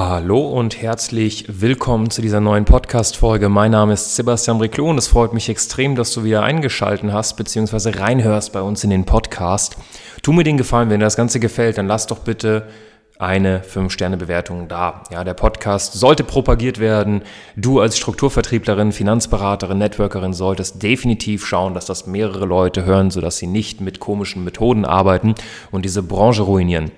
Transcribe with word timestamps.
Hallo 0.00 0.38
und 0.46 0.80
herzlich 0.80 1.44
willkommen 1.48 2.08
zu 2.08 2.22
dieser 2.22 2.38
neuen 2.38 2.64
Podcast-Folge. 2.64 3.48
Mein 3.48 3.72
Name 3.72 3.94
ist 3.94 4.14
Sebastian 4.14 4.60
Riclo 4.60 4.88
und 4.88 4.96
es 4.96 5.08
freut 5.08 5.32
mich 5.32 5.48
extrem, 5.48 5.96
dass 5.96 6.12
du 6.12 6.22
wieder 6.22 6.44
eingeschaltet 6.44 7.10
hast 7.10 7.36
bzw. 7.36 7.98
reinhörst 7.98 8.52
bei 8.52 8.62
uns 8.62 8.84
in 8.84 8.90
den 8.90 9.06
Podcast. 9.06 9.76
Tu 10.22 10.32
mir 10.32 10.44
den 10.44 10.56
Gefallen, 10.56 10.88
wenn 10.88 11.00
dir 11.00 11.06
das 11.06 11.16
Ganze 11.16 11.40
gefällt, 11.40 11.78
dann 11.78 11.88
lass 11.88 12.06
doch 12.06 12.20
bitte 12.20 12.68
eine 13.18 13.58
5-Sterne-Bewertung 13.58 14.68
da. 14.68 15.02
Ja, 15.10 15.24
der 15.24 15.34
Podcast 15.34 15.94
sollte 15.94 16.22
propagiert 16.22 16.78
werden. 16.78 17.22
Du 17.56 17.80
als 17.80 17.98
Strukturvertrieblerin, 17.98 18.92
Finanzberaterin, 18.92 19.78
Networkerin 19.78 20.32
solltest 20.32 20.80
definitiv 20.80 21.44
schauen, 21.44 21.74
dass 21.74 21.86
das 21.86 22.06
mehrere 22.06 22.46
Leute 22.46 22.84
hören, 22.84 23.10
sodass 23.10 23.38
sie 23.38 23.48
nicht 23.48 23.80
mit 23.80 23.98
komischen 23.98 24.44
Methoden 24.44 24.84
arbeiten 24.84 25.34
und 25.72 25.84
diese 25.84 26.04
Branche 26.04 26.42
ruinieren. 26.42 26.92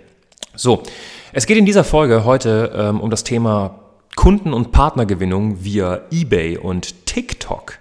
So, 0.54 0.82
es 1.32 1.46
geht 1.46 1.56
in 1.56 1.66
dieser 1.66 1.84
Folge 1.84 2.24
heute 2.24 2.72
ähm, 2.74 3.00
um 3.00 3.10
das 3.10 3.22
Thema 3.22 3.78
Kunden- 4.16 4.52
und 4.52 4.72
Partnergewinnung 4.72 5.62
via 5.62 6.00
eBay 6.10 6.58
und 6.58 7.06
TikTok. 7.06 7.78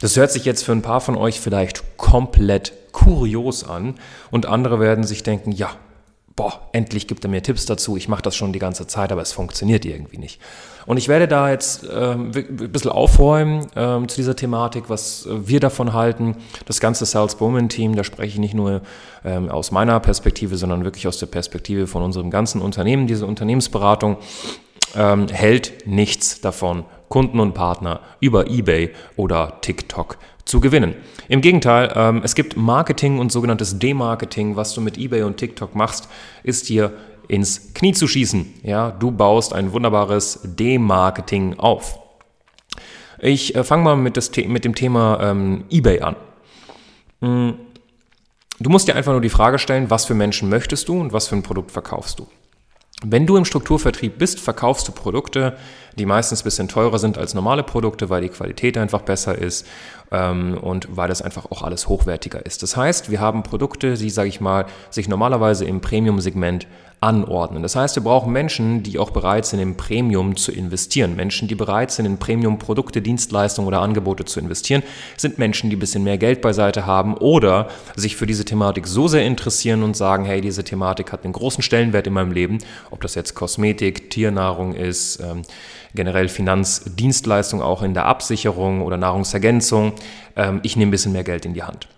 Das 0.00 0.16
hört 0.16 0.30
sich 0.30 0.44
jetzt 0.44 0.64
für 0.64 0.72
ein 0.72 0.82
paar 0.82 1.00
von 1.00 1.16
euch 1.16 1.40
vielleicht 1.40 1.96
komplett 1.96 2.72
kurios 2.92 3.64
an 3.64 3.96
und 4.30 4.46
andere 4.46 4.78
werden 4.78 5.04
sich 5.04 5.22
denken, 5.22 5.50
ja, 5.50 5.70
boah, 6.36 6.68
endlich 6.72 7.06
gibt 7.06 7.24
er 7.24 7.30
mir 7.30 7.42
Tipps 7.42 7.64
dazu, 7.64 7.96
ich 7.96 8.08
mache 8.08 8.22
das 8.22 8.36
schon 8.36 8.52
die 8.52 8.58
ganze 8.58 8.86
Zeit, 8.86 9.10
aber 9.10 9.22
es 9.22 9.32
funktioniert 9.32 9.84
irgendwie 9.86 10.18
nicht. 10.18 10.40
Und 10.84 10.98
ich 10.98 11.08
werde 11.08 11.26
da 11.26 11.50
jetzt 11.50 11.84
ähm, 11.92 12.30
ein 12.34 12.70
bisschen 12.70 12.92
aufräumen 12.92 13.66
ähm, 13.74 14.06
zu 14.08 14.16
dieser 14.16 14.36
Thematik, 14.36 14.84
was 14.88 15.26
wir 15.28 15.58
davon 15.58 15.94
halten. 15.94 16.36
Das 16.66 16.78
ganze 16.78 17.06
Sales 17.06 17.34
Bowman 17.34 17.68
Team, 17.68 17.96
da 17.96 18.04
spreche 18.04 18.34
ich 18.34 18.38
nicht 18.38 18.54
nur 18.54 18.82
ähm, 19.24 19.48
aus 19.48 19.72
meiner 19.72 19.98
Perspektive, 19.98 20.56
sondern 20.56 20.84
wirklich 20.84 21.08
aus 21.08 21.18
der 21.18 21.26
Perspektive 21.26 21.88
von 21.88 22.02
unserem 22.02 22.30
ganzen 22.30 22.60
Unternehmen. 22.60 23.08
Diese 23.08 23.26
Unternehmensberatung 23.26 24.18
ähm, 24.94 25.26
hält 25.28 25.86
nichts 25.86 26.40
davon, 26.40 26.84
Kunden 27.08 27.40
und 27.40 27.54
Partner 27.54 28.00
über 28.20 28.48
eBay 28.48 28.92
oder 29.16 29.58
TikTok 29.62 30.18
zu 30.46 30.60
gewinnen. 30.60 30.94
Im 31.28 31.42
Gegenteil, 31.42 31.92
ähm, 31.94 32.22
es 32.24 32.34
gibt 32.34 32.56
Marketing 32.56 33.18
und 33.18 33.30
sogenanntes 33.30 33.78
Demarketing. 33.78 34.56
Was 34.56 34.72
du 34.72 34.80
mit 34.80 34.96
eBay 34.96 35.22
und 35.22 35.36
TikTok 35.36 35.74
machst, 35.74 36.08
ist 36.42 36.68
dir 36.68 36.92
ins 37.28 37.74
Knie 37.74 37.92
zu 37.92 38.06
schießen. 38.06 38.54
Ja, 38.62 38.92
du 38.92 39.10
baust 39.10 39.52
ein 39.52 39.72
wunderbares 39.72 40.40
Demarketing 40.44 41.58
auf. 41.58 41.98
Ich 43.18 43.54
äh, 43.54 43.64
fange 43.64 43.82
mal 43.82 43.96
mit, 43.96 44.16
das, 44.16 44.30
mit, 44.36 44.64
dem 44.64 44.74
Thema 44.74 45.18
ähm, 45.20 45.64
eBay 45.70 46.00
an. 46.00 46.16
Mm, 47.20 47.50
du 48.60 48.70
musst 48.70 48.86
dir 48.86 48.94
einfach 48.94 49.12
nur 49.12 49.20
die 49.20 49.28
Frage 49.28 49.58
stellen, 49.58 49.90
was 49.90 50.04
für 50.04 50.14
Menschen 50.14 50.48
möchtest 50.48 50.88
du 50.88 51.00
und 51.00 51.12
was 51.12 51.26
für 51.26 51.34
ein 51.34 51.42
Produkt 51.42 51.72
verkaufst 51.72 52.20
du. 52.20 52.28
Wenn 53.04 53.26
du 53.26 53.36
im 53.36 53.44
Strukturvertrieb 53.44 54.16
bist, 54.16 54.40
verkaufst 54.40 54.88
du 54.88 54.92
Produkte, 54.92 55.58
die 55.98 56.06
meistens 56.06 56.40
ein 56.40 56.44
bisschen 56.44 56.68
teurer 56.68 56.98
sind 56.98 57.18
als 57.18 57.34
normale 57.34 57.62
Produkte, 57.62 58.08
weil 58.08 58.22
die 58.22 58.30
Qualität 58.30 58.78
einfach 58.78 59.02
besser 59.02 59.36
ist 59.36 59.66
ähm, 60.10 60.56
und 60.56 60.96
weil 60.96 61.08
das 61.08 61.20
einfach 61.20 61.44
auch 61.50 61.62
alles 61.62 61.88
hochwertiger 61.88 62.46
ist. 62.46 62.62
Das 62.62 62.74
heißt, 62.74 63.10
wir 63.10 63.20
haben 63.20 63.42
Produkte, 63.42 63.94
die, 63.94 64.08
sage 64.08 64.30
ich 64.30 64.40
mal, 64.40 64.64
sich 64.88 65.08
normalerweise 65.08 65.66
im 65.66 65.82
Premium-Segment 65.82 66.66
anordnen. 67.00 67.62
Das 67.62 67.76
heißt, 67.76 67.94
wir 67.96 68.02
brauchen 68.02 68.32
Menschen, 68.32 68.82
die 68.82 68.98
auch 68.98 69.10
bereit 69.10 69.44
sind, 69.44 69.60
in 69.60 69.76
Premium 69.76 70.36
zu 70.36 70.50
investieren. 70.50 71.14
Menschen, 71.14 71.46
die 71.46 71.54
bereit 71.54 71.90
sind, 71.90 72.06
in 72.06 72.18
Premium-Produkte, 72.18 73.02
Dienstleistungen 73.02 73.68
oder 73.68 73.80
Angebote 73.80 74.24
zu 74.24 74.40
investieren, 74.40 74.82
sind 75.16 75.38
Menschen, 75.38 75.68
die 75.68 75.76
ein 75.76 75.78
bisschen 75.78 76.04
mehr 76.04 76.16
Geld 76.16 76.40
beiseite 76.40 76.86
haben 76.86 77.14
oder 77.16 77.68
sich 77.96 78.16
für 78.16 78.26
diese 78.26 78.46
Thematik 78.46 78.86
so 78.86 79.08
sehr 79.08 79.26
interessieren 79.26 79.82
und 79.82 79.96
sagen, 79.96 80.24
hey, 80.24 80.40
diese 80.40 80.64
Thematik 80.64 81.12
hat 81.12 81.24
einen 81.24 81.34
großen 81.34 81.62
Stellenwert 81.62 82.06
in 82.06 82.14
meinem 82.14 82.32
Leben, 82.32 82.58
ob 82.90 83.02
das 83.02 83.14
jetzt 83.14 83.34
Kosmetik, 83.34 84.10
Tiernahrung 84.10 84.74
ist, 84.74 85.20
ähm, 85.20 85.42
generell 85.94 86.28
Finanzdienstleistung 86.28 87.60
auch 87.60 87.82
in 87.82 87.92
der 87.92 88.06
Absicherung 88.06 88.80
oder 88.82 88.96
Nahrungsergänzung. 88.96 89.92
Ähm, 90.34 90.60
ich 90.62 90.76
nehme 90.76 90.88
ein 90.88 90.92
bisschen 90.92 91.12
mehr 91.12 91.24
Geld 91.24 91.44
in 91.44 91.52
die 91.52 91.62
Hand. 91.62 91.88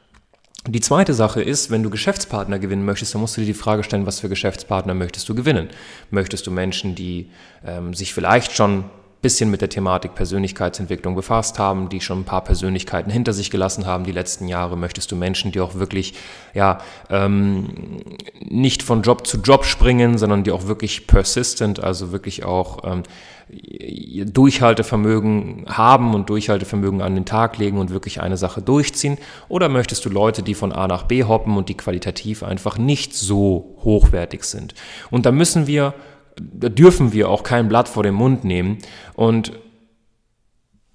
Die 0.67 0.81
zweite 0.81 1.15
Sache 1.15 1.41
ist, 1.41 1.71
wenn 1.71 1.83
du 1.83 1.91
Geschäftspartner 1.91 2.59
gewinnen 2.59 2.85
möchtest, 2.85 3.15
dann 3.15 3.21
musst 3.21 3.37
du 3.37 3.41
dir 3.41 3.47
die 3.47 3.55
Frage 3.55 3.85
stellen, 3.85 4.07
was 4.07 4.21
für 4.21 4.29
Geschäftspartner 4.29 4.93
möchtest 4.93 5.29
du 5.29 5.35
gewinnen? 5.35 5.69
Möchtest 6.11 6.47
du 6.47 6.51
Menschen, 6.51 6.95
die 6.95 7.31
ähm, 7.65 7.95
sich 7.95 8.13
vielleicht 8.13 8.53
schon 8.53 8.85
bisschen 9.21 9.51
mit 9.51 9.61
der 9.61 9.69
Thematik 9.69 10.15
Persönlichkeitsentwicklung 10.15 11.15
befasst 11.15 11.59
haben, 11.59 11.89
die 11.89 12.01
schon 12.01 12.21
ein 12.21 12.25
paar 12.25 12.45
Persönlichkeiten 12.45 13.11
hinter 13.11 13.33
sich 13.33 13.51
gelassen 13.51 13.87
haben 13.87 14.05
die 14.05 14.13
letzten 14.13 14.47
Jahre, 14.47 14.77
möchtest 14.77 15.11
du 15.11 15.17
Menschen, 15.17 15.51
die 15.51 15.61
auch 15.61 15.75
wirklich 15.75 16.15
ja 16.55 16.79
ähm, 17.11 18.05
nicht 18.41 18.83
von 18.83 19.03
Job 19.03 19.27
zu 19.27 19.39
Job 19.39 19.65
springen, 19.65 20.19
sondern 20.19 20.45
die 20.45 20.53
auch 20.53 20.67
wirklich 20.67 21.09
persistent, 21.09 21.83
also 21.83 22.13
wirklich 22.13 22.45
auch 22.45 22.85
ähm, 22.85 23.03
Durchhaltevermögen 23.51 25.65
haben 25.69 26.15
und 26.15 26.29
Durchhaltevermögen 26.29 27.01
an 27.01 27.15
den 27.15 27.25
Tag 27.25 27.57
legen 27.57 27.79
und 27.79 27.91
wirklich 27.91 28.21
eine 28.21 28.37
Sache 28.37 28.61
durchziehen? 28.61 29.17
Oder 29.49 29.71
möchtest 29.71 30.05
du 30.05 30.11
Leute, 30.11 30.43
die 30.43 30.55
von 30.55 30.73
A 30.73 30.87
nach 30.87 31.05
B 31.05 31.25
hoppen 31.25 31.57
und 31.57 31.71
die 31.71 31.77
qualitativ 31.77 32.43
einfach 32.43 32.77
nicht 32.77 33.15
so 33.15 33.77
hochwertig 33.83 34.45
sind? 34.45 34.75
Und 35.11 35.25
da 35.25 35.33
müssen 35.33 35.67
wir 35.67 35.95
da 36.41 36.69
dürfen 36.69 37.13
wir 37.13 37.29
auch 37.29 37.43
kein 37.43 37.69
Blatt 37.69 37.89
vor 37.89 38.03
den 38.03 38.15
Mund 38.15 38.45
nehmen 38.45 38.79
und 39.15 39.53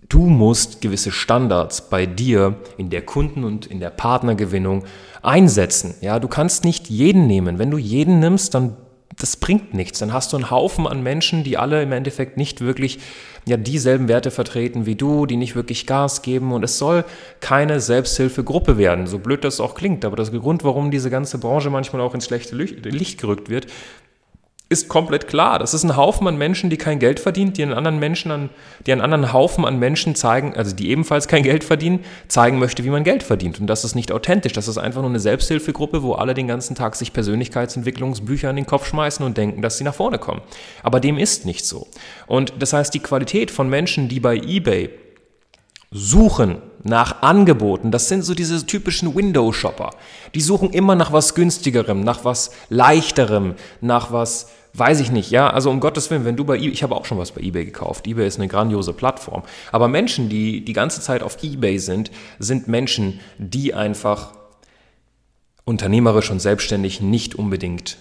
du 0.09 0.19
musst 0.19 0.81
gewisse 0.81 1.11
Standards 1.11 1.89
bei 1.89 2.05
dir 2.05 2.55
in 2.77 2.89
der 2.89 3.01
Kunden- 3.01 3.43
und 3.43 3.65
in 3.65 3.79
der 3.79 3.89
Partnergewinnung 3.89 4.83
einsetzen. 5.21 5.95
Ja, 6.01 6.19
du 6.19 6.27
kannst 6.27 6.65
nicht 6.65 6.89
jeden 6.89 7.27
nehmen. 7.27 7.57
Wenn 7.59 7.71
du 7.71 7.77
jeden 7.77 8.19
nimmst, 8.19 8.53
dann 8.53 8.77
das 9.19 9.37
bringt 9.37 9.73
nichts. 9.73 9.99
Dann 9.99 10.13
hast 10.13 10.33
du 10.33 10.37
einen 10.37 10.49
Haufen 10.49 10.87
an 10.87 11.03
Menschen, 11.03 11.43
die 11.43 11.57
alle 11.57 11.83
im 11.83 11.91
Endeffekt 11.91 12.37
nicht 12.37 12.61
wirklich 12.61 12.99
ja, 13.45 13.57
dieselben 13.57 14.07
Werte 14.07 14.31
vertreten 14.31 14.85
wie 14.85 14.95
du, 14.95 15.25
die 15.25 15.37
nicht 15.37 15.55
wirklich 15.55 15.85
Gas 15.85 16.21
geben. 16.21 16.51
Und 16.51 16.63
es 16.63 16.77
soll 16.77 17.05
keine 17.39 17.79
Selbsthilfegruppe 17.79 18.77
werden, 18.77 19.07
so 19.07 19.19
blöd 19.19 19.43
das 19.43 19.59
auch 19.59 19.75
klingt. 19.75 20.05
Aber 20.05 20.15
das 20.15 20.31
Grund, 20.31 20.63
warum 20.63 20.91
diese 20.91 21.09
ganze 21.09 21.37
Branche 21.37 21.69
manchmal 21.69 22.01
auch 22.01 22.13
ins 22.13 22.25
schlechte 22.25 22.55
Licht 22.55 23.19
gerückt 23.19 23.49
wird, 23.49 23.67
ist 24.73 24.89
komplett 24.89 25.27
klar. 25.27 25.59
Das 25.59 25.73
ist 25.73 25.83
ein 25.83 25.95
Haufen 25.95 26.27
an 26.27 26.37
Menschen, 26.37 26.69
die 26.69 26.77
kein 26.77 26.99
Geld 26.99 27.19
verdienen, 27.19 27.53
die 27.53 27.63
einen 27.63 27.73
anderen 27.73 27.99
Menschen 27.99 28.31
an, 28.31 28.49
die 28.85 28.91
einen 28.91 28.99
anderen 28.99 29.31
Haufen 29.31 29.63
an 29.63 29.79
Menschen 29.79 30.15
zeigen, 30.15 30.55
also 30.57 30.75
die 30.75 30.89
ebenfalls 30.89 31.29
kein 31.29 31.43
Geld 31.53 31.63
verdienen, 31.63 32.03
zeigen 32.27 32.59
möchte, 32.59 32.83
wie 32.83 32.89
man 32.89 33.05
Geld 33.05 33.23
verdient. 33.23 33.61
Und 33.61 33.67
das 33.67 33.85
ist 33.85 33.95
nicht 33.95 34.11
authentisch. 34.11 34.53
Das 34.53 34.67
ist 34.67 34.77
einfach 34.77 35.01
nur 35.01 35.09
eine 35.09 35.21
Selbsthilfegruppe, 35.21 36.03
wo 36.03 36.13
alle 36.13 36.33
den 36.33 36.47
ganzen 36.47 36.75
Tag 36.75 36.95
sich 36.95 37.13
Persönlichkeitsentwicklungsbücher 37.13 38.49
in 38.49 38.57
den 38.57 38.65
Kopf 38.65 38.87
schmeißen 38.87 39.25
und 39.25 39.37
denken, 39.37 39.61
dass 39.61 39.77
sie 39.77 39.85
nach 39.85 39.95
vorne 39.95 40.19
kommen. 40.19 40.41
Aber 40.81 40.99
dem 40.99 41.17
ist 41.17 41.45
nicht 41.45 41.65
so. 41.65 41.87
Und 42.27 42.53
das 42.59 42.73
heißt, 42.73 42.93
die 42.93 42.99
Qualität 42.99 43.51
von 43.51 43.69
Menschen, 43.69 44.09
die 44.09 44.19
bei 44.19 44.35
eBay 44.35 44.89
suchen 45.93 46.57
nach 46.83 47.21
Angeboten. 47.21 47.91
Das 47.91 48.09
sind 48.09 48.23
so 48.23 48.33
diese 48.33 48.65
typischen 48.65 49.15
Window-Shopper. 49.15 49.91
Die 50.35 50.41
suchen 50.41 50.71
immer 50.71 50.95
nach 50.95 51.13
was 51.13 51.35
günstigerem, 51.35 52.01
nach 52.01 52.25
was 52.25 52.51
leichterem, 52.69 53.55
nach 53.79 54.11
was 54.11 54.49
weiß 54.73 54.99
ich 54.99 55.11
nicht, 55.11 55.29
ja, 55.29 55.49
also 55.49 55.69
um 55.69 55.79
Gottes 55.79 56.09
Willen, 56.09 56.25
wenn 56.25 56.35
du 56.35 56.45
bei 56.45 56.55
eBay, 56.55 56.69
ich 56.69 56.83
habe 56.83 56.95
auch 56.95 57.05
schon 57.05 57.17
was 57.17 57.31
bei 57.31 57.41
eBay 57.41 57.65
gekauft, 57.65 58.07
eBay 58.07 58.27
ist 58.27 58.39
eine 58.39 58.47
grandiose 58.47 58.93
Plattform, 58.93 59.43
aber 59.71 59.87
Menschen, 59.87 60.29
die 60.29 60.65
die 60.65 60.73
ganze 60.73 61.01
Zeit 61.01 61.21
auf 61.21 61.43
eBay 61.43 61.77
sind, 61.77 62.11
sind 62.39 62.67
Menschen, 62.67 63.19
die 63.37 63.73
einfach 63.73 64.33
unternehmerisch 65.65 66.31
und 66.31 66.39
selbstständig 66.39 67.01
nicht 67.01 67.35
unbedingt 67.35 67.97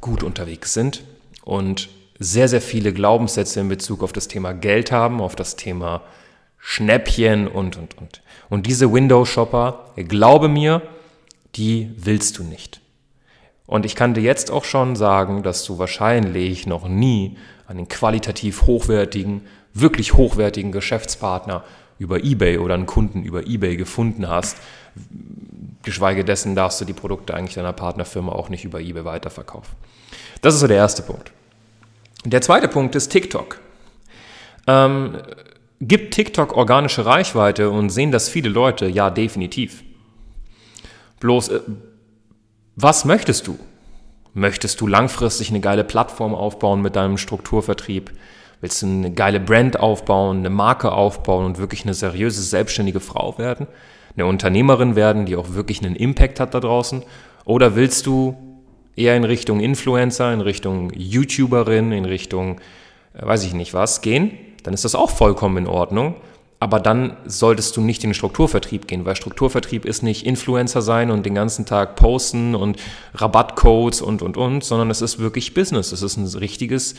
gut 0.00 0.22
unterwegs 0.22 0.74
sind 0.74 1.04
und 1.44 1.88
sehr, 2.18 2.48
sehr 2.48 2.60
viele 2.60 2.92
Glaubenssätze 2.92 3.60
in 3.60 3.68
Bezug 3.68 4.02
auf 4.02 4.12
das 4.12 4.28
Thema 4.28 4.52
Geld 4.52 4.90
haben, 4.90 5.20
auf 5.20 5.36
das 5.36 5.56
Thema 5.56 6.02
Schnäppchen 6.58 7.46
und, 7.46 7.76
und, 7.76 7.96
und. 7.98 8.22
Und 8.48 8.66
diese 8.66 8.92
Window-Shopper, 8.92 9.92
glaube 9.96 10.48
mir, 10.48 10.82
die 11.54 11.90
willst 11.96 12.38
du 12.38 12.42
nicht. 12.44 12.80
Und 13.66 13.84
ich 13.84 13.96
kann 13.96 14.14
dir 14.14 14.22
jetzt 14.22 14.50
auch 14.50 14.64
schon 14.64 14.96
sagen, 14.96 15.42
dass 15.42 15.64
du 15.64 15.78
wahrscheinlich 15.78 16.66
noch 16.66 16.88
nie 16.88 17.36
einen 17.66 17.88
qualitativ 17.88 18.62
hochwertigen, 18.62 19.42
wirklich 19.74 20.14
hochwertigen 20.14 20.72
Geschäftspartner 20.72 21.64
über 21.98 22.22
eBay 22.22 22.58
oder 22.58 22.74
einen 22.74 22.86
Kunden 22.86 23.22
über 23.22 23.46
eBay 23.46 23.76
gefunden 23.76 24.28
hast. 24.28 24.58
Geschweige 25.82 26.24
dessen 26.24 26.54
darfst 26.54 26.80
du 26.80 26.84
die 26.84 26.92
Produkte 26.92 27.34
eigentlich 27.34 27.54
deiner 27.54 27.72
Partnerfirma 27.72 28.32
auch 28.32 28.48
nicht 28.48 28.64
über 28.64 28.80
eBay 28.80 29.04
weiterverkaufen. 29.04 29.74
Das 30.42 30.54
ist 30.54 30.60
so 30.60 30.66
der 30.66 30.76
erste 30.76 31.02
Punkt. 31.02 31.32
Der 32.24 32.42
zweite 32.42 32.68
Punkt 32.68 32.94
ist 32.94 33.08
TikTok. 33.08 33.60
Ähm, 34.66 35.18
gibt 35.80 36.14
TikTok 36.14 36.56
organische 36.56 37.06
Reichweite 37.06 37.70
und 37.70 37.90
sehen 37.90 38.10
das 38.10 38.28
viele 38.28 38.48
Leute? 38.48 38.86
Ja, 38.86 39.10
definitiv. 39.10 39.84
Bloß, 41.20 41.48
äh, 41.48 41.60
was 42.76 43.06
möchtest 43.06 43.46
du? 43.46 43.58
Möchtest 44.34 44.82
du 44.82 44.86
langfristig 44.86 45.48
eine 45.48 45.60
geile 45.60 45.82
Plattform 45.82 46.34
aufbauen 46.34 46.82
mit 46.82 46.94
deinem 46.94 47.16
Strukturvertrieb? 47.16 48.12
Willst 48.60 48.82
du 48.82 48.86
eine 48.86 49.12
geile 49.12 49.40
Brand 49.40 49.80
aufbauen, 49.80 50.38
eine 50.38 50.50
Marke 50.50 50.92
aufbauen 50.92 51.46
und 51.46 51.58
wirklich 51.58 51.84
eine 51.84 51.94
seriöse, 51.94 52.42
selbstständige 52.42 53.00
Frau 53.00 53.38
werden? 53.38 53.66
Eine 54.14 54.26
Unternehmerin 54.26 54.94
werden, 54.94 55.24
die 55.24 55.36
auch 55.36 55.54
wirklich 55.54 55.82
einen 55.82 55.96
Impact 55.96 56.38
hat 56.38 56.52
da 56.52 56.60
draußen? 56.60 57.02
Oder 57.46 57.76
willst 57.76 58.06
du 58.06 58.36
eher 58.94 59.16
in 59.16 59.24
Richtung 59.24 59.60
Influencer, 59.60 60.32
in 60.32 60.42
Richtung 60.42 60.90
YouTuberin, 60.94 61.92
in 61.92 62.04
Richtung, 62.04 62.60
äh, 63.14 63.24
weiß 63.26 63.44
ich 63.44 63.54
nicht 63.54 63.72
was, 63.72 64.02
gehen? 64.02 64.32
Dann 64.64 64.74
ist 64.74 64.84
das 64.84 64.94
auch 64.94 65.10
vollkommen 65.10 65.56
in 65.58 65.66
Ordnung. 65.66 66.16
Aber 66.58 66.80
dann 66.80 67.16
solltest 67.26 67.76
du 67.76 67.82
nicht 67.82 68.02
in 68.02 68.10
den 68.10 68.14
Strukturvertrieb 68.14 68.88
gehen, 68.88 69.04
weil 69.04 69.14
Strukturvertrieb 69.14 69.84
ist 69.84 70.02
nicht 70.02 70.24
Influencer 70.24 70.80
sein 70.80 71.10
und 71.10 71.26
den 71.26 71.34
ganzen 71.34 71.66
Tag 71.66 71.96
posten 71.96 72.54
und 72.54 72.78
Rabattcodes 73.14 74.00
und, 74.00 74.22
und, 74.22 74.38
und, 74.38 74.64
sondern 74.64 74.90
es 74.90 75.02
ist 75.02 75.18
wirklich 75.18 75.52
Business. 75.52 75.92
Es 75.92 76.00
ist 76.00 76.16
ein 76.16 76.26
richtiges 76.26 76.94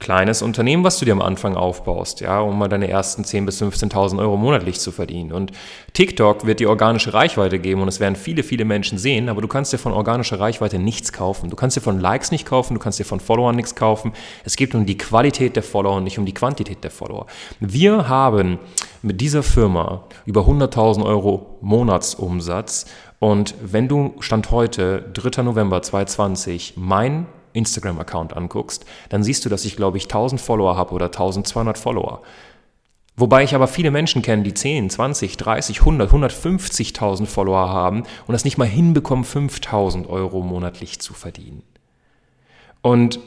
kleines 0.00 0.40
Unternehmen, 0.40 0.82
was 0.82 0.98
du 0.98 1.04
dir 1.04 1.12
am 1.12 1.20
Anfang 1.20 1.56
aufbaust, 1.56 2.20
ja, 2.20 2.40
um 2.40 2.58
mal 2.58 2.68
deine 2.68 2.88
ersten 2.88 3.22
10.000 3.22 3.44
bis 3.44 3.62
15.000 3.62 4.18
Euro 4.18 4.36
monatlich 4.36 4.80
zu 4.80 4.90
verdienen. 4.90 5.30
Und 5.30 5.52
TikTok 5.92 6.46
wird 6.46 6.58
dir 6.58 6.70
organische 6.70 7.12
Reichweite 7.12 7.58
geben 7.58 7.82
und 7.82 7.88
es 7.88 8.00
werden 8.00 8.16
viele, 8.16 8.42
viele 8.42 8.64
Menschen 8.64 8.96
sehen, 8.96 9.28
aber 9.28 9.42
du 9.42 9.48
kannst 9.48 9.72
dir 9.72 9.78
von 9.78 9.92
organischer 9.92 10.40
Reichweite 10.40 10.78
nichts 10.78 11.12
kaufen. 11.12 11.50
Du 11.50 11.56
kannst 11.56 11.76
dir 11.76 11.82
von 11.82 12.00
Likes 12.00 12.30
nicht 12.32 12.46
kaufen, 12.46 12.74
du 12.74 12.80
kannst 12.80 12.98
dir 12.98 13.04
von 13.04 13.20
Followern 13.20 13.54
nichts 13.54 13.74
kaufen. 13.74 14.12
Es 14.44 14.56
geht 14.56 14.74
um 14.74 14.86
die 14.86 14.96
Qualität 14.96 15.54
der 15.54 15.62
Follower 15.62 15.96
und 15.96 16.04
nicht 16.04 16.18
um 16.18 16.24
die 16.24 16.34
Quantität 16.34 16.82
der 16.82 16.90
Follower. 16.90 17.26
Wir 17.60 18.08
haben 18.08 18.58
mit 19.02 19.20
dieser 19.20 19.42
Firma 19.42 20.04
über 20.24 20.42
100.000 20.42 21.04
Euro 21.04 21.58
Monatsumsatz 21.60 22.86
und 23.18 23.54
wenn 23.60 23.86
du 23.86 24.14
Stand 24.20 24.50
heute, 24.50 25.10
3. 25.12 25.42
November 25.42 25.82
2020, 25.82 26.74
mein 26.76 27.26
Instagram-Account 27.52 28.36
anguckst, 28.36 28.84
dann 29.08 29.22
siehst 29.22 29.44
du, 29.44 29.48
dass 29.48 29.64
ich, 29.64 29.76
glaube 29.76 29.98
ich, 29.98 30.04
1000 30.04 30.40
Follower 30.40 30.76
habe 30.76 30.92
oder 30.92 31.06
1200 31.06 31.78
Follower. 31.78 32.22
Wobei 33.16 33.42
ich 33.42 33.54
aber 33.54 33.68
viele 33.68 33.90
Menschen 33.90 34.22
kenne, 34.22 34.44
die 34.44 34.54
10, 34.54 34.88
20, 34.88 35.36
30, 35.36 35.80
100, 35.80 36.10
150.000 36.10 37.26
Follower 37.26 37.68
haben 37.68 38.04
und 38.26 38.32
das 38.32 38.44
nicht 38.44 38.56
mal 38.56 38.66
hinbekommen, 38.66 39.24
5000 39.24 40.08
Euro 40.08 40.40
monatlich 40.40 41.00
zu 41.00 41.12
verdienen. 41.12 41.62
Und 42.82 43.20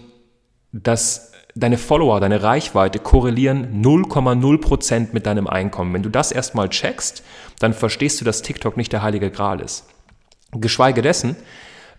dass 0.72 1.32
deine 1.56 1.78
Follower, 1.78 2.20
deine 2.20 2.42
Reichweite 2.42 3.00
korrelieren 3.00 3.84
0,0% 3.84 5.10
mit 5.12 5.26
deinem 5.28 5.48
Einkommen. 5.48 5.94
Wenn 5.94 6.04
du 6.04 6.10
das 6.10 6.32
erstmal 6.32 6.70
checkst, 6.70 7.24
dann 7.60 7.74
verstehst 7.74 8.20
du, 8.20 8.26
dass 8.26 8.42
TikTok 8.42 8.78
nicht 8.78 8.92
der 8.92 9.04
heilige 9.04 9.30
Gral 9.30 9.60
ist. 9.60 9.86
Geschweige 10.52 11.02
dessen, 11.02 11.36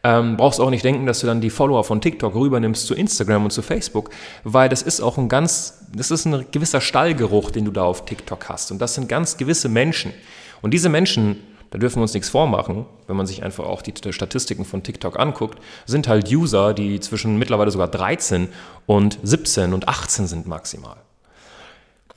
ähm, 0.04 0.36
brauchst 0.36 0.60
auch 0.60 0.70
nicht 0.70 0.84
denken, 0.84 1.06
dass 1.06 1.20
du 1.20 1.26
dann 1.26 1.40
die 1.40 1.50
Follower 1.50 1.82
von 1.82 2.00
TikTok 2.00 2.34
rübernimmst 2.34 2.86
zu 2.86 2.94
Instagram 2.94 3.44
und 3.44 3.50
zu 3.50 3.62
Facebook, 3.62 4.10
weil 4.44 4.68
das 4.68 4.82
ist 4.82 5.00
auch 5.00 5.16
ein 5.16 5.30
ganz, 5.30 5.86
das 5.92 6.10
ist 6.10 6.26
ein 6.26 6.44
gewisser 6.52 6.82
Stallgeruch, 6.82 7.50
den 7.50 7.64
du 7.64 7.70
da 7.70 7.84
auf 7.84 8.04
TikTok 8.04 8.50
hast. 8.50 8.70
Und 8.70 8.80
das 8.80 8.94
sind 8.94 9.08
ganz 9.08 9.38
gewisse 9.38 9.70
Menschen. 9.70 10.12
Und 10.60 10.72
diese 10.72 10.90
Menschen, 10.90 11.42
da 11.70 11.78
dürfen 11.78 11.96
wir 11.96 12.02
uns 12.02 12.12
nichts 12.12 12.28
vormachen, 12.28 12.84
wenn 13.06 13.16
man 13.16 13.26
sich 13.26 13.42
einfach 13.42 13.64
auch 13.64 13.80
die 13.80 13.94
Statistiken 14.12 14.66
von 14.66 14.82
TikTok 14.82 15.18
anguckt, 15.18 15.58
sind 15.86 16.06
halt 16.06 16.30
User, 16.30 16.74
die 16.74 17.00
zwischen 17.00 17.38
mittlerweile 17.38 17.70
sogar 17.70 17.88
13 17.88 18.48
und 18.84 19.18
17 19.22 19.72
und 19.72 19.88
18 19.88 20.26
sind 20.26 20.46
maximal. 20.46 20.96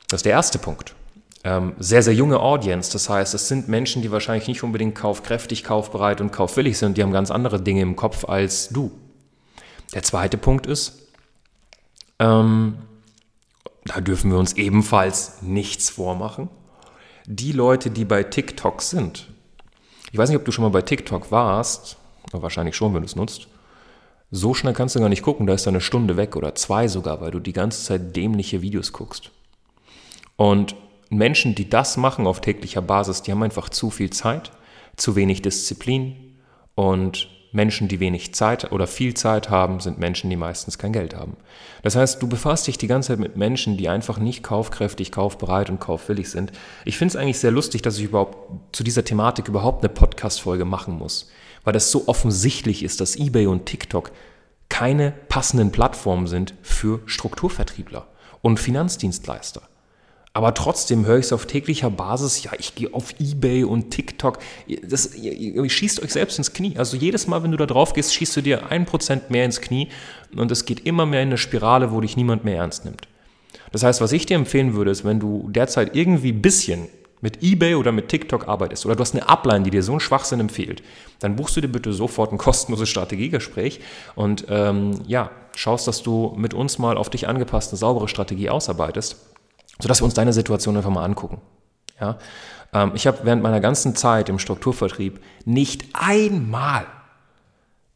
Das 0.10 0.20
ist 0.20 0.26
der 0.26 0.34
erste 0.34 0.60
Punkt 0.60 0.94
ähm, 1.48 1.76
sehr, 1.80 2.04
sehr 2.04 2.14
junge 2.14 2.42
Audience. 2.42 2.92
Das 2.92 3.08
heißt, 3.08 3.34
es 3.34 3.48
sind 3.48 3.70
Menschen, 3.70 4.02
die 4.02 4.12
wahrscheinlich 4.12 4.50
nicht 4.50 4.64
unbedingt 4.64 4.96
kaufkräftig, 4.96 5.64
kaufbereit 5.64 6.20
und 6.20 6.34
kaufwillig 6.34 6.78
sind. 6.78 6.98
Die 6.98 7.04
haben 7.04 7.14
ganz 7.14 7.32
andere 7.32 7.62
Dinge 7.62 7.82
im 7.82 7.96
Kopf 7.96 8.26
als 8.26 8.68
du. 8.68 8.92
Der 9.94 10.04
zweite 10.04 10.38
Punkt 10.38 10.68
ist, 10.68 11.08
ähm, 12.20 12.80
da 13.86 14.02
dürfen 14.02 14.30
wir 14.30 14.38
uns 14.38 14.54
ebenfalls 14.54 15.42
nichts 15.42 15.90
vormachen. 15.90 16.50
Die 17.26 17.54
Leute, 17.54 17.92
die 17.92 18.04
bei 18.04 18.24
TikTok 18.24 18.82
sind, 18.82 19.30
ich 20.12 20.18
weiß 20.18 20.28
nicht, 20.28 20.38
ob 20.38 20.44
du 20.44 20.52
schon 20.52 20.64
mal 20.64 20.72
bei 20.72 20.82
TikTok 20.82 21.32
warst, 21.32 21.96
wahrscheinlich 22.34 22.76
schon, 22.76 22.94
wenn 22.94 23.04
du 23.04 23.06
es 23.06 23.16
nutzt. 23.16 23.48
So 24.32 24.54
schnell 24.54 24.74
kannst 24.74 24.96
du 24.96 25.00
gar 25.00 25.08
nicht 25.08 25.24
gucken, 25.24 25.48
da 25.48 25.54
ist 25.54 25.66
eine 25.66 25.80
Stunde 25.80 26.18
weg 26.18 26.36
oder 26.36 26.56
zwei 26.56 26.90
sogar, 26.90 27.22
weil 27.22 27.32
du 27.32 27.40
die 27.40 27.54
ganze 27.54 27.86
Zeit 27.86 28.18
dämliche 28.18 28.62
Videos 28.62 28.92
guckst. 28.92 29.32
Und 30.36 30.76
Menschen, 31.10 31.56
die 31.56 31.70
das 31.70 31.98
machen 31.98 32.28
auf 32.28 32.42
täglicher 32.42 32.82
Basis, 32.82 33.22
die 33.22 33.32
haben 33.32 33.44
einfach 33.44 33.70
zu 33.70 33.90
viel 33.90 34.10
Zeit, 34.10 34.52
zu 34.96 35.16
wenig 35.16 35.42
Disziplin 35.42 36.38
und 36.76 37.30
Menschen, 37.52 37.88
die 37.88 38.00
wenig 38.00 38.34
Zeit 38.36 38.72
oder 38.72 38.88
viel 38.88 39.14
Zeit 39.14 39.50
haben, 39.50 39.80
sind 39.80 40.00
Menschen, 40.00 40.30
die 40.30 40.36
meistens 40.36 40.78
kein 40.78 40.94
Geld 40.94 41.16
haben. 41.16 41.38
Das 41.82 41.96
heißt, 41.96 42.22
du 42.22 42.28
befasst 42.28 42.68
dich 42.68 42.78
die 42.78 42.88
ganze 42.88 43.10
Zeit 43.10 43.20
mit 43.20 43.38
Menschen, 43.38 43.78
die 43.78 43.90
einfach 43.90 44.20
nicht 44.20 44.44
kaufkräftig, 44.44 45.12
kaufbereit 45.12 45.70
und 45.70 45.80
kaufwillig 45.80 46.30
sind. 46.30 46.52
Ich 46.86 46.98
finde 46.98 47.14
es 47.14 47.16
eigentlich 47.16 47.40
sehr 47.40 47.52
lustig, 47.52 47.82
dass 47.82 47.98
ich 47.98 48.06
überhaupt 48.06 48.76
zu 48.76 48.84
dieser 48.84 49.06
Thematik 49.06 49.48
überhaupt 49.48 49.84
eine 49.84 49.94
Podcast-Folge 49.94 50.66
machen 50.66 50.98
muss, 50.98 51.30
weil 51.64 51.74
das 51.74 51.90
so 51.90 52.08
offensichtlich 52.08 52.84
ist, 52.84 53.02
dass 53.02 53.16
eBay 53.16 53.48
und 53.48 53.66
TikTok 53.66 54.12
keine 54.70 55.12
passenden 55.30 55.72
Plattformen 55.72 56.28
sind 56.28 56.54
für 56.62 57.02
Strukturvertriebler 57.06 58.08
und 58.42 58.60
Finanzdienstleister. 58.60 59.62
Aber 60.38 60.54
trotzdem 60.54 61.08
höre 61.08 61.18
ich 61.18 61.26
es 61.26 61.34
auf 61.34 61.48
täglicher 61.48 61.90
Basis, 61.90 62.44
ja, 62.44 62.52
ich 62.60 62.76
gehe 62.76 62.94
auf 62.94 63.16
Ebay 63.20 63.64
und 63.64 63.90
TikTok. 63.90 64.38
Das, 64.84 65.16
ihr, 65.16 65.34
ihr 65.34 65.68
schießt 65.68 66.00
euch 66.04 66.14
selbst 66.14 66.38
ins 66.38 66.54
Knie. 66.54 66.78
Also 66.78 66.96
jedes 66.96 67.26
Mal, 67.26 67.42
wenn 67.42 67.50
du 67.50 67.58
da 67.58 67.66
drauf 67.66 67.94
gehst, 67.94 68.14
schießt 68.14 68.36
du 68.38 68.42
dir 68.42 68.70
ein 68.70 68.86
Prozent 68.86 69.32
mehr 69.32 69.46
ins 69.46 69.62
Knie 69.62 69.88
und 70.36 70.52
es 70.52 70.66
geht 70.66 70.86
immer 70.86 71.08
mehr 71.08 71.24
in 71.24 71.30
eine 71.30 71.40
Spirale, 71.40 71.92
wo 71.92 72.02
dich 72.02 72.18
niemand 72.18 72.46
mehr 72.46 72.58
ernst 72.58 72.86
nimmt. 72.86 73.08
Das 73.72 73.82
heißt, 73.82 74.00
was 74.00 74.12
ich 74.12 74.28
dir 74.28 74.36
empfehlen 74.36 74.76
würde, 74.76 74.92
ist, 74.92 75.04
wenn 75.04 75.20
du 75.20 75.50
derzeit 75.50 75.96
irgendwie 75.96 76.34
ein 76.34 76.42
bisschen 76.44 76.88
mit 77.20 77.42
eBay 77.42 77.74
oder 77.74 77.92
mit 77.92 78.10
TikTok 78.10 78.48
arbeitest 78.48 78.86
oder 78.86 78.96
du 78.96 79.02
hast 79.02 79.16
eine 79.16 79.28
Upline, 79.28 79.64
die 79.64 79.72
dir 79.72 79.82
so 79.82 79.94
einen 79.94 80.02
Schwachsinn 80.02 80.40
empfiehlt, 80.40 80.84
dann 81.18 81.36
buchst 81.36 81.58
du 81.58 81.62
dir 81.62 81.68
bitte 81.68 81.94
sofort 81.94 82.32
ein 82.32 82.38
kostenloses 82.38 82.90
Strategiegespräch 82.90 83.80
und 84.14 84.46
ähm, 84.52 85.02
ja, 85.08 85.32
schaust, 85.56 85.88
dass 85.88 86.04
du 86.04 86.36
mit 86.38 86.54
uns 86.54 86.78
mal 86.78 86.96
auf 86.96 87.10
dich 87.10 87.28
angepasste, 87.28 87.76
saubere 87.76 88.08
Strategie 88.08 88.52
ausarbeitest 88.52 89.16
sodass 89.80 90.02
wir 90.02 90.06
uns 90.06 90.14
deine 90.14 90.34
Situation 90.34 90.78
einfach 90.78 90.90
mal 90.90 91.04
angucken. 91.04 91.42
Ja? 92.00 92.18
Ähm, 92.74 92.92
ich 92.96 93.08
habe 93.08 93.20
während 93.24 93.44
meiner 93.44 93.60
ganzen 93.60 93.96
Zeit 93.96 94.30
im 94.30 94.40
Strukturvertrieb 94.40 95.20
nicht 95.46 95.86
einmal 95.94 96.86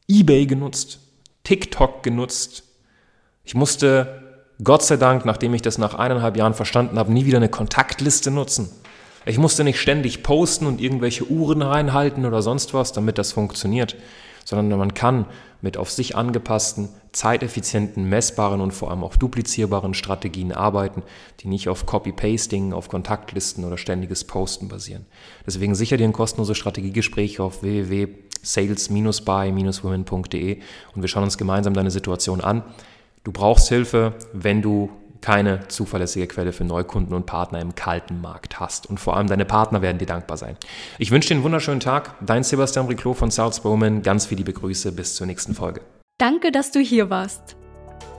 eBay 0.07 0.45
genutzt, 0.45 1.00
TikTok 1.43 2.03
genutzt. 2.03 2.63
Ich 3.43 3.55
musste, 3.55 4.43
Gott 4.63 4.83
sei 4.83 4.97
Dank, 4.97 5.25
nachdem 5.25 5.53
ich 5.53 5.61
das 5.61 5.77
nach 5.77 5.95
eineinhalb 5.95 6.38
Jahren 6.38 6.53
verstanden 6.53 7.00
habe, 7.00 7.11
nie 7.11 7.25
wieder 7.25 7.38
eine 7.38 7.50
Kontaktliste 7.50 8.29
nutzen. 8.31 8.69
Ich 9.25 9.38
musste 9.38 9.63
nicht 9.63 9.79
ständig 9.79 10.23
posten 10.23 10.65
und 10.65 10.81
irgendwelche 10.81 11.25
Uhren 11.25 11.61
reinhalten 11.61 12.25
oder 12.25 12.41
sonst 12.41 12.73
was, 12.73 12.91
damit 12.91 13.17
das 13.17 13.31
funktioniert, 13.31 13.95
sondern 14.45 14.77
man 14.79 14.93
kann 14.93 15.25
mit 15.62 15.77
auf 15.77 15.91
sich 15.91 16.15
angepassten, 16.15 16.89
zeiteffizienten, 17.12 18.10
messbaren 18.10 18.62
und 18.62 18.72
vor 18.72 18.89
allem 18.89 19.03
auch 19.03 19.15
duplizierbaren 19.15 19.94
Strategien 19.94 20.51
arbeiten, 20.51 21.03
die 21.39 21.48
nicht 21.48 21.70
auf 21.70 21.86
Copy-Pasting, 21.86 22.74
auf 22.74 22.89
Kontaktlisten 22.89 23.63
oder 23.65 23.77
ständiges 23.77 24.24
Posten 24.24 24.68
basieren. 24.68 25.06
Deswegen 25.46 25.75
sicher 25.75 25.98
dir 25.98 26.06
ein 26.06 26.13
kostenloses 26.13 26.58
Strategiegespräch 26.58 27.39
auf 27.39 27.62
www.sales-by-women.de 27.63 30.60
und 30.96 31.01
wir 31.01 31.10
schauen 31.10 31.24
uns 31.24 31.38
gemeinsam 31.38 31.74
deine 31.74 31.91
Situation 31.91 32.41
an. 32.41 32.63
Du 33.24 33.32
brauchst 33.32 33.70
Hilfe, 33.70 34.15
wenn 34.34 34.62
du 34.62 34.89
keine 35.21 35.67
zuverlässige 35.67 36.27
Quelle 36.27 36.51
für 36.51 36.63
Neukunden 36.63 37.13
und 37.13 37.25
Partner 37.25 37.59
im 37.59 37.75
kalten 37.75 38.21
Markt 38.21 38.59
hast. 38.59 38.87
Und 38.87 38.99
vor 38.99 39.15
allem 39.15 39.27
deine 39.27 39.45
Partner 39.45 39.81
werden 39.81 39.97
dir 39.97 40.05
dankbar 40.05 40.37
sein. 40.37 40.57
Ich 40.97 41.11
wünsche 41.11 41.29
dir 41.29 41.35
einen 41.35 41.43
wunderschönen 41.43 41.79
Tag. 41.79 42.15
Dein 42.21 42.43
Sebastian 42.43 42.87
Riclot 42.87 43.17
von 43.17 43.31
Salzbowman. 43.31 44.01
Ganz 44.01 44.25
viele 44.25 44.39
liebe 44.39 44.53
Grüße. 44.53 44.91
Bis 44.91 45.15
zur 45.15 45.27
nächsten 45.27 45.53
Folge. 45.53 45.81
Danke, 46.17 46.51
dass 46.51 46.71
du 46.71 46.79
hier 46.79 47.09
warst. 47.09 47.55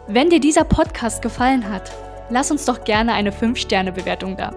Wenn 0.09 0.31
dir 0.31 0.41
dieser 0.41 0.65
Podcast 0.65 1.23
gefallen 1.23 1.69
hat, 1.69 1.93
lass 2.31 2.51
uns 2.51 2.65
doch 2.65 2.85
gerne 2.85 3.13
eine 3.13 3.31
5-Sterne-Bewertung 3.31 4.37
da. 4.37 4.53